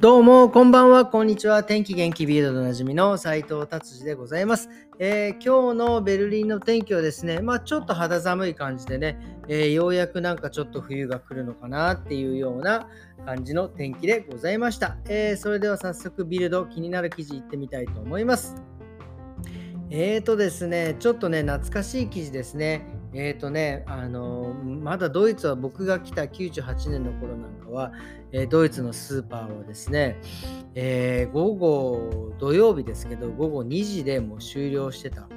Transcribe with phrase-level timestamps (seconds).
[0.00, 1.64] どうも、こんばんは、こんにちは。
[1.64, 4.68] 天気元気ビルドでおなじみの斉藤達治でございます、
[5.00, 9.18] えー、今日のベルリンの天気はですね、まあちょっと肌寒い感じでね、
[9.48, 12.86] えー、ようやくなんかちょっと冬が来るのかなっていうような
[13.26, 14.98] 感じの天気でございました。
[15.08, 18.54] えー、それでは早速ビルド気になる記事いってみたいと思います。
[19.90, 22.86] えーとですね、ちょっとね、懐かしい記事ですね。
[23.12, 27.92] えっ、ー、とね、あのまだドイツは僕が来た98年の頃なんかは、
[28.32, 30.20] えー、ドイツのスーパーはですね、
[30.74, 35.28] えー、午後、土曜日ですけど、午後2時でもう終了してた。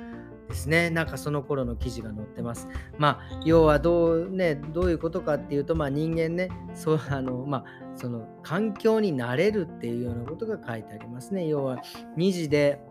[0.52, 0.90] ですね。
[0.90, 2.68] なんかその頃の記事が載ってます。
[2.98, 7.66] まあ、要はどうね、どういうことかっていうと、まあ人間ね、そう、あの、まあ、
[7.96, 11.48] その環境になれるっていうようなことが書いてありますね。
[11.48, 11.82] 要は
[12.18, 12.82] 2時で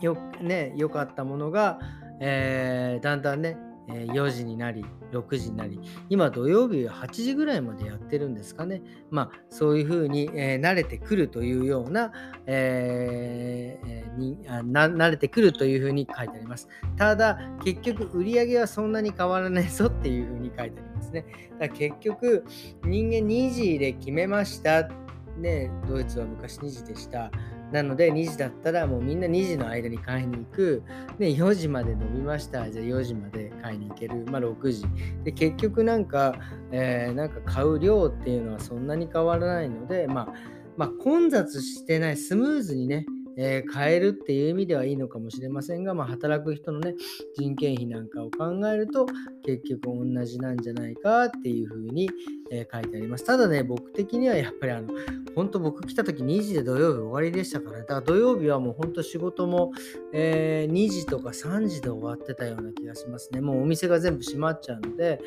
[0.00, 1.78] よ、ね、良かったものが、
[2.20, 3.56] えー、だんだんね、
[3.88, 8.82] え4時になり、6時になり、今土曜日は8時ぐらいまでやってるんですかね。
[9.10, 12.12] まあ、そういうふうに、え、慣れてくるというような、
[12.46, 16.68] えー、に、慣れてくるというふうに書いてあります。
[16.96, 21.26] ただ、結局、売り上げはそんなに変わらないぞっていうふうに書いてありますね。
[21.58, 22.44] だ結局、
[22.84, 24.88] 人間2時で決めました。
[25.36, 27.30] ね、ドイツは昔2時でした。
[27.72, 30.82] なので2時だったらもうみんな2時の間に買いに行く。
[31.18, 32.70] で、4時まで伸びました。
[32.70, 34.24] じゃあ4時まで買いに行ける。
[34.30, 34.84] まあ6時。
[35.24, 36.34] で、結局なんか、
[36.70, 40.34] えー、なんか買う量っていうのはそんなに変わらないので、まあ、
[40.76, 43.06] まあ、混雑してない、スムーズにね、
[43.36, 46.94] えー、変えるっていう意味ではいいのかもしれませんが、まあ、働く人のね、
[47.36, 49.06] 人件費なんかを考えると、
[49.44, 52.10] 結局同じなんじゃないかっていうふうに、
[52.50, 53.24] え、書いてあります。
[53.24, 54.88] ただね、僕的にはやっぱりあの、
[55.34, 59.72] 本当僕来た時2時で土曜日終わりでしたから、だから土曜日はもう本当仕事も、
[60.12, 63.40] えー、2時とか3時で終わってたような気がしますね。
[63.40, 65.20] もうお店が全部閉まっちゃうので、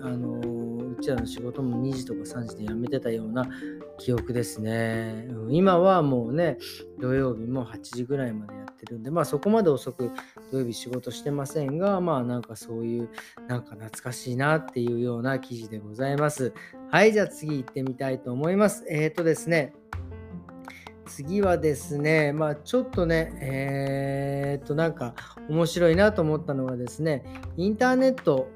[0.00, 3.48] あのうちらの仕事も2時とか3時で辞めてたような
[3.98, 5.28] 記憶ですね。
[5.50, 6.58] 今はもうね、
[7.00, 10.10] 土曜日も8時ぐらいまでやってるんで、まあそこまで遅く
[10.50, 13.08] 土曜日仕事してませんが、まあなんかそういう、
[13.48, 16.52] なんか懐かしいなっていうような記事でございます。
[16.90, 18.84] はい、じゃあ次行ってみたいと思います。
[18.88, 19.74] えっ、ー、とですね、
[21.06, 25.14] 次はですね、まあちょっとね、えー、っとなんか
[25.48, 27.24] 面白いなと思ったのがですね、
[27.56, 28.48] インターネット、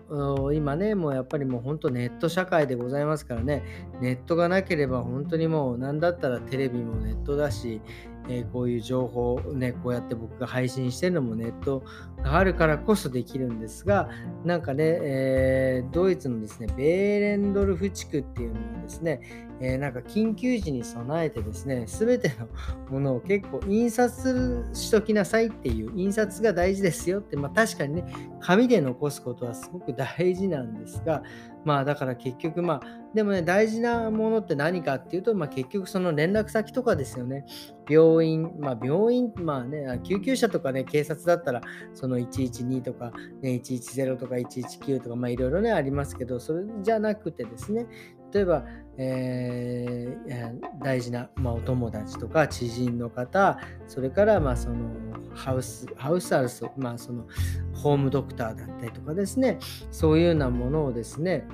[0.55, 3.63] 今ね、もうやっぱりもう本当ネット社会でございますからね、
[4.01, 7.83] ネットがなければ本当にもう何だったらテレビもネットだし、
[8.29, 11.83] えー、こういう情報をね、こうやって僕が配信してるのもネット
[12.23, 14.09] があるからこそできるんですが、
[14.45, 22.47] なんかね、えー、ドイツのですね、ベーレンドルフ地区っていうのをですね、えー、なんか緊急時に備えてですね、すべての
[22.91, 28.05] ものを結構印刷しときなさいっていう、印刷が大事ですよって、まあ確かにね、
[28.41, 31.23] 紙で残すことはすごく大事なんですが、
[31.65, 32.81] まあだから結局まあ、
[33.15, 37.45] でもね、大事なものって何かっていうと、まあ結局その連絡先とかですよね。
[37.89, 41.61] 病院、まあ病院、まあね、救急車とかね、警察だったら、
[41.95, 47.87] その112とか、ね、110とか119とか、まあいろいろね、ありますけど、それじゃなくてですね、
[48.33, 48.65] 例えば、
[48.99, 55.08] えー、大事な、まあ、お友達とか知人の方、それからまあその
[55.39, 57.27] ハウス、ハウスアルス、まあ、その
[57.73, 59.59] ホームドクターだったりとかですね、
[59.91, 61.47] そういうようなものをですね、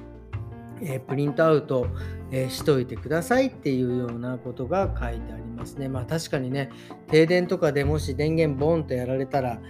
[0.81, 1.87] え、プリントアウト、
[2.31, 5.89] え、しといてくださいっていうようなことが書いてありますね。
[5.89, 6.71] まあ確かにね、
[7.09, 9.61] 停電とかでもし電源ボンとやられたら、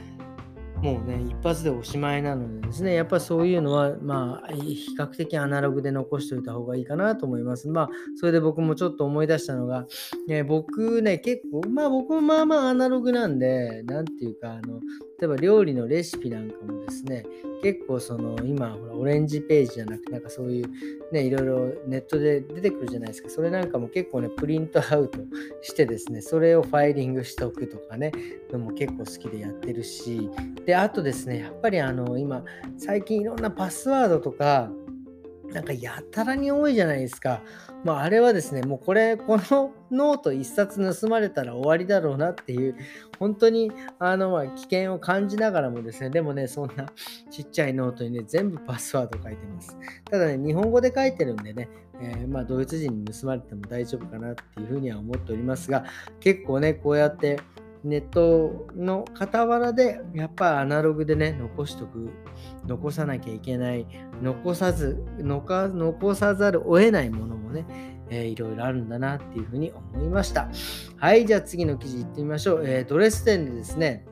[0.85, 7.69] もうね、一発でおしまいなのでですね、やっぱそういうのは、まあ、比較的アナログで残しておいた方がいいかなと思います。
[7.69, 7.89] まあ、
[8.21, 9.87] それで僕もちょっと思い出したのが、
[10.29, 14.81] ね、僕ね、結構、まあ僕もまあまあアナログなんで、何ていうか、あの、
[15.21, 17.25] 例えば料理のレシピなんかもですね、
[17.65, 23.31] 結構その今ほらオレンジページじゃなくてなんかそういうねいろいろネットで出てくるじゃないですか。
[23.31, 25.19] それなんかも結構ねプリントアウト
[25.63, 28.13] してですねそれをファイリングしておくとかね
[28.53, 30.29] のも結構好きでやってるし。
[30.67, 32.45] であとですねやっぱりあの今
[32.77, 34.71] 最近いろんなパスワードとか
[35.55, 37.41] なんかやたらに多いじゃないですか。
[37.85, 42.75] まあ、あれはですね、もうこれ、このノート一冊盗まれたら終わりだろうなっていう、
[43.21, 43.71] 本当に
[44.01, 46.87] あの、ま、危険を感じながらもですね、でもね、そんな
[47.31, 49.79] ちっちゃいノートにね、全部パスワード書いてます。
[50.11, 51.69] ただね、日本語で書いてるんでね、
[52.01, 55.85] えー、ま、ドイツ人に盗まれても大丈夫かなっていうふうには思っておりますが、
[56.19, 57.39] 結構ね、こうやって
[57.85, 62.09] ネットの傍らで、やっぱアナログでね、残しとく、
[62.67, 63.87] 残さなきゃいけない、
[64.23, 67.67] 残さず、残さざるを得ないものもね、
[68.09, 70.49] えー、いろいろあるんだなっていうふうに思いました。
[70.97, 72.63] はい、じゃあ次の記事いってみましょう。
[72.67, 74.07] えー、ドレスデンでですね、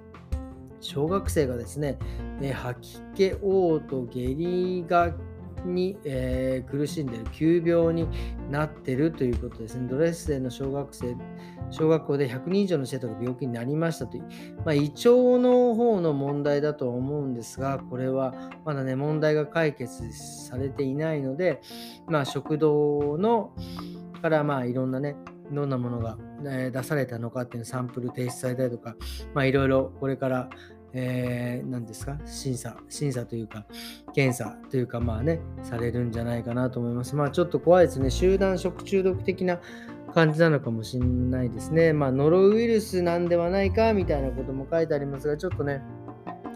[0.80, 1.98] 小学生がですね、
[2.42, 5.14] えー、吐き気、嘔吐、下痢が
[5.64, 8.08] に、えー、苦しんでる急病に
[8.50, 9.88] なってるということですね。
[9.88, 11.16] ドレスデンの小学生、
[11.70, 14.24] 小学校で100人以上の生徒が病気になりましたという、
[14.64, 21.60] まあ、胃腸の方の問題だと思うんですが、これはまだね、問題が解決されていないので、
[22.06, 23.52] まあ、食道の
[24.22, 25.16] からまあいろんなね、
[25.50, 28.96] どんなものが、出されたのかっていうのサンプル提出されたりとか、
[29.34, 30.50] まあ、いろいろこれから、
[30.94, 32.18] えー、何ですか？
[32.26, 33.64] 審査、審査というか、
[34.14, 37.16] 検査というか、まあね、されるんじゃないかなと思います。
[37.16, 38.10] まあちょっと怖いですね。
[38.10, 39.60] 集団食中毒的な
[40.14, 41.92] 感じなのかもしれないですね。
[41.92, 45.82] まあノロウイルスなんではないかみたいなことも書いてありますが、ちょっとね、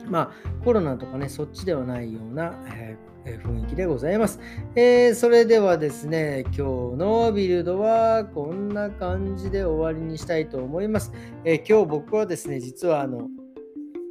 [0.09, 4.39] まあコロナとかね、そっちではないような、えー雰囲気でございます。
[4.77, 11.13] えー、それではですね、今日のビルドはこんな感じで終わりにしたいと思います。
[11.45, 13.29] えー、今日僕はですね、実はあの、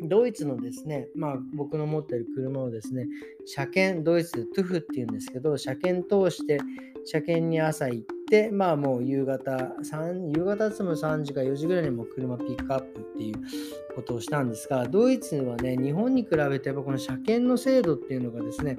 [0.02, 3.08] ドイツのですね、まあ僕の持ってる車をですね、
[3.46, 6.60] 車検、ドイツトゥフっていうんですけど、車検通して
[7.06, 13.38] 車検に朝行って、まあもう夕方、3夕方つも3時か4時ぐらいにも車ピックアップっていう
[13.96, 18.78] ことをしたんですが、ドイツはね、日本に比べてやっぱこの車検の制度っていうのがですね、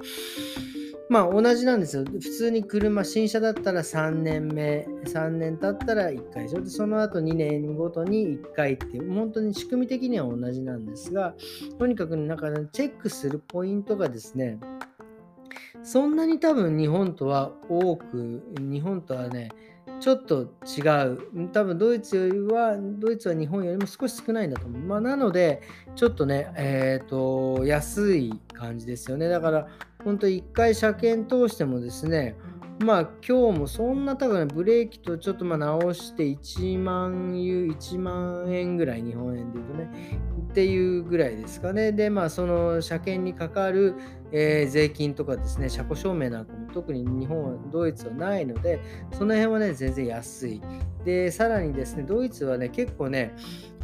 [1.09, 2.03] まあ同じなんですよ。
[2.03, 11.33] 普通に車、新車だったら3年目、3年経ったら1回、それでその後2年ごとに1回っていう、本当に仕組み的には同じなんですが、
[11.79, 14.59] とにかくなんか、ね、チェックするポイントがですね、
[15.83, 19.49] そんなに多分日本とは多く、日本とはね、
[19.99, 21.49] ちょっと違う。
[21.51, 24.81] 多分ドイツよりは、ドイツは日本よりも少し少ないんだと思う。
[24.81, 25.61] まあ、なので、
[25.95, 29.27] ちょっとね、えっ、ー、と、安い感じですよね。
[29.29, 29.67] だから、
[30.03, 32.35] 本当1回車検通してもですね、
[32.79, 40.19] まあ今日もそんな多分、ブレーキとちょっとまあ直して1万ユ1万円ぐらい日本円で言うとね
[40.49, 41.91] っていうぐらいですかね。
[41.91, 43.95] でまあその車検にかかる、
[44.31, 48.79] えー、税金とかですね車庫証明なんかも特に日本はドイツはないので
[49.11, 50.61] その辺はね全然安い。
[51.03, 53.35] でさらにですねドイツはね結構ね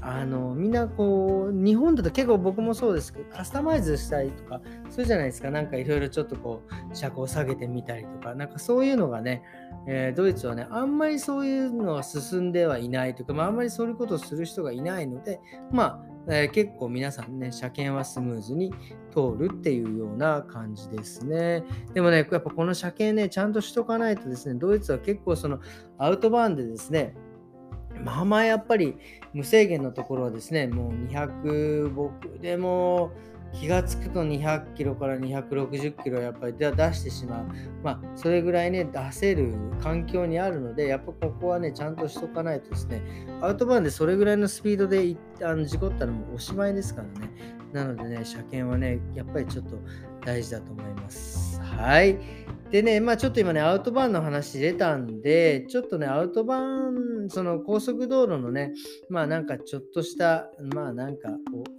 [0.06, 5.50] あのみんなこう日本だと結構僕もそうですけどカスタマイズしたりとかするじゃないですか。
[5.50, 6.62] なんかいろいろちょっとこ
[6.92, 8.36] う車高下げてみたりとか。
[8.36, 9.44] なんかそういうのがね、
[9.88, 15.40] えー、ドイツはねあんまりそういうのは進んではいないというか、まあ、あんまりそういうことをする人がいないので
[15.72, 18.74] まあ、えー、結構皆さんね車検はスムーズに
[19.12, 21.64] 通るっていうような感じですね。
[21.94, 25.60] でもねやっぱこの車検ねちゃんとしとかないとですねドイツは結構その
[25.98, 27.16] アウトバーンでですね
[28.02, 28.98] まあまあやっぱり
[29.34, 33.12] 無制限のところはですね、もう200、僕でも
[33.54, 37.46] 気がつくと200キロから260キロやっぱり出してしまう。
[37.84, 43.02] まあそれぐらいね、出せる環境にあるので、やっぱここはね、ちゃんとしとかないとですね、
[43.42, 47.32] アウトバーンでそれぐらいのスピードであの事故ったらもうおしまいですからね。
[47.72, 49.78] なのでね、車検はね、やっぱりちょっと
[50.26, 51.60] 大事だと思います。
[51.62, 52.18] はい。
[52.74, 58.74] でね、まあちょっと今ね、アウトバーンの話出たんで、ちょっとね、アウトバーン、その高速道路のね、
[59.10, 61.30] まあなんかちょっとした、まあなんか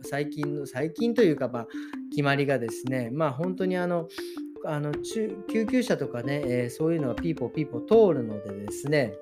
[0.02, 1.68] 最近の、最近というか、まあ
[2.10, 4.06] 決まりがですね、まあ本当にあの、
[4.66, 9.14] あの救急車とかね、えー、そういうのがピーポーピーポー通るのでですね、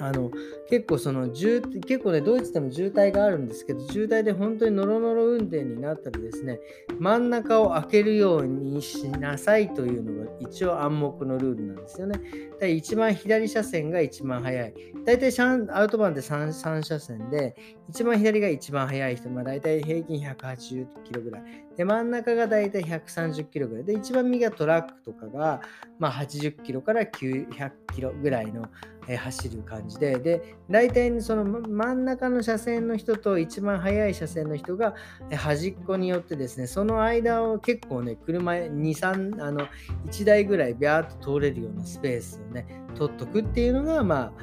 [0.00, 0.30] あの
[0.68, 6.58] 結構その結構ねドイツでも渋滞があるんですけど渋滞で本当にノロノロ運転になったらですね
[6.98, 12.20] 真ん中を開けるようにしなさいというのが一応暗黙のルールなんですよね。
[12.60, 14.74] だ一番左車線が一番速い。
[15.04, 15.40] 大体
[15.70, 17.56] アウトバーンって 3, 3車線で
[17.88, 21.42] 一番左が一番速い人、まあ、大体平均180キロぐらい。
[21.80, 23.84] で真ん中が大体130キロぐらい。
[23.84, 25.62] で一番右がトラックとかが、
[25.98, 28.66] まあ、80キロから900キロぐらいの
[29.08, 34.94] え走る感じで、で、大体その真ん中の車線の人と一番速い車線の人が
[35.34, 39.66] 端っこによってですね、その間を結構ね、車2、3、あの、
[40.06, 44.34] 1台ぐらいビャーっと通れるようなスペースをね、取っとくっていうのが、ま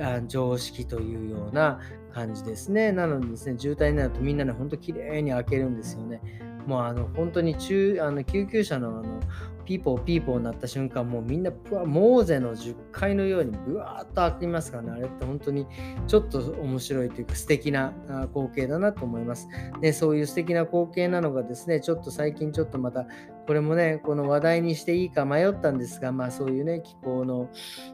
[0.00, 1.80] あ、常識というような
[2.14, 2.92] 感じですね。
[2.92, 6.47] なのでですね、渋滞になるとみんなね、ほんと綺麗に開けるんですよね。
[6.66, 9.20] もうあの本当に中あの救急車のあの
[9.68, 11.50] ピーポーピーポーになった瞬間、もうみんな
[11.84, 15.66] モーゼの十戒のようにブワーッと開きますからね、あれって本当に
[16.06, 17.92] ちょっと面白いというか素敵な
[18.32, 19.46] 光景だなと思います。
[19.82, 23.06] で、そういう素敵な光景なのがですね、ちょっと最近ちょっとまた、
[23.46, 27.50] これもね、この話題にしていいか迷ったんですが、まあそういうね、気候の、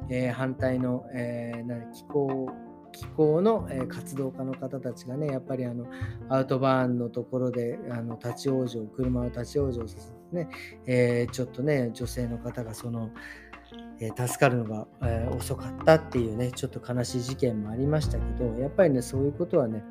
[0.09, 2.50] えー、反対の、えー、気候
[2.94, 5.86] 気候の、え活動家の方たちがね、やっぱりあの
[6.28, 10.48] アウトバーンのところであの立ち往生、車を立ち往生させてね、
[10.86, 13.10] えー、ちょっとね、女性の方がその、
[14.00, 19.82] え、助かるのが、え、遅かったっていうね、ちょっと悲しい事件もありましたけど、やっぱりね、そういうことはね、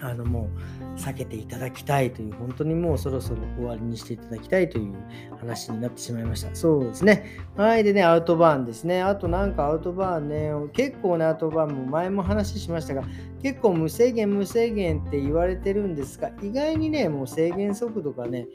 [0.00, 0.50] あのも
[0.96, 4.94] う避けていただきたいという、本当にもうそろそろ終わりにしていただきたいという
[5.38, 6.54] 話になってしまいました。
[6.54, 7.24] そうですね。
[7.56, 7.84] はい。
[7.84, 9.02] でね、アウトバーンですね。
[9.02, 13.02] あとなんかアウトバーンね、結構ね、アウトバーンも前も話しましたが、
[13.42, 18.46] 結構無制限無制限って言われてるんですが、意外にね、もう制限速度がね、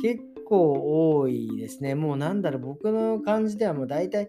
[0.00, 1.94] 結構多いですね。
[1.94, 4.28] もうなんだろう、僕の感じではもう大体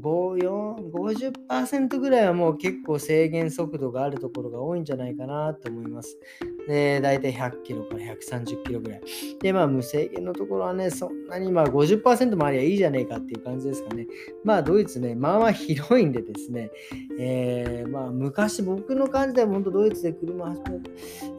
[0.00, 6.18] 50%ぐらいはもう結構制限速度があるところが多いんじゃないかなと思います。
[6.66, 9.02] で、大体100キロから130キロぐらい。
[9.40, 14.06] で、まあ無制限のところはね、そんなにまあ50%もありゃいいじゃねえかっていう感じですかね。
[14.44, 16.70] まあドイツね、まあまあ広いんでですね、
[17.18, 20.62] えー、まあ昔僕の感じでは本当ドイツで車走,、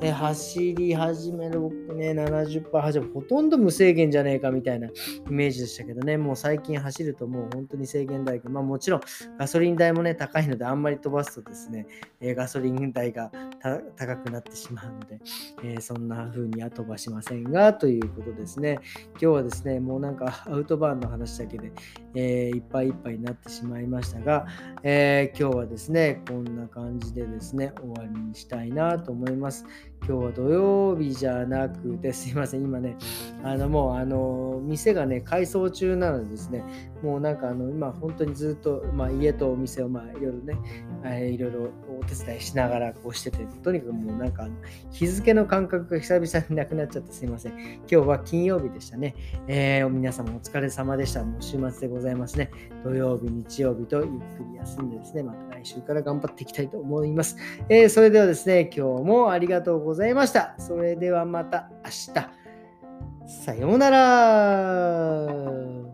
[0.01, 4.91] え、走り始める僕ね、70%走るほとんど無制限じゃねえかみたいなイ
[5.29, 9.01] メージでしたけどね、もう最近走るともう本当に制限台まあもちろん
[9.37, 11.87] ガソリン代もね、高いのであんまり飛ばすとですね、
[12.19, 13.31] え、ガソリン代が
[13.95, 15.19] 高くなってしまうので、
[15.63, 18.79] えー、そんな風には飛ばしませんが、ということですね。
[19.11, 21.71] 今日はですね、もうなんかアウトバーンの話だけで、
[22.15, 24.45] えー、いっぱいいっぱいになってしまいましたが、
[24.83, 29.65] え今日はですね、こんな感じでですね、終わりにしたいなと思います。
[30.05, 32.97] 今日は土曜日じゃなくて、すいません、今ね、
[33.41, 36.61] あのもう、あの、店がね、改装中なのでですね、
[37.01, 40.57] もうなんか、あの、今、本当にずっと、まあ、家とお店を、まあ、いろいろね、
[41.03, 41.69] えー、いろいろ
[42.01, 44.47] お手伝いしながらこうしてて、とにかくもうなんか、
[44.91, 47.53] 日付の感覚が久々になくなっちゃってすいません。
[47.53, 49.15] 今日は金曜日でしたね。
[49.47, 51.23] えー、皆様お疲れ様でした。
[51.23, 52.51] もう週末でございますね。
[52.83, 54.11] 土曜日、日曜日とゆっく
[54.51, 57.37] り休んでですね、また来週から頑張っていきたいと思います。
[57.69, 60.55] えー、それではですね、今日もありがとうございました。
[60.57, 62.43] それではまた明日。
[63.27, 65.92] さようなら。